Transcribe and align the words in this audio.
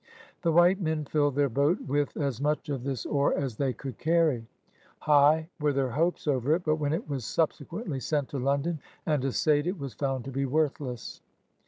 The 0.41 0.51
white 0.51 0.81
men 0.81 1.05
filled 1.05 1.35
their 1.35 1.47
boat 1.47 1.79
with 1.81 2.17
as 2.17 2.41
much 2.41 2.69
of 2.69 2.83
this 2.83 3.05
ore 3.05 3.37
as 3.37 3.57
they 3.57 3.71
could 3.71 3.99
carry. 3.99 4.39
52 4.39 4.41
nONEERS 4.41 4.47
OF 4.49 4.65
THE 4.65 4.87
OLD 4.89 4.95
SOUTH 4.95 5.05
High 5.05 5.49
were 5.59 5.73
their 5.73 5.91
hopes 5.91 6.27
over 6.27 6.55
it, 6.55 6.63
but 6.65 6.75
when 6.77 6.91
it 6.93 7.07
was 7.07 7.23
subsequently 7.23 7.99
sent 7.99 8.29
to 8.29 8.39
London 8.39 8.79
and 9.05 9.23
assayed, 9.23 9.67
it 9.67 9.77
was 9.77 9.93
found 9.93 10.25
to 10.25 10.31
be 10.31 10.47
worthless. 10.47 11.21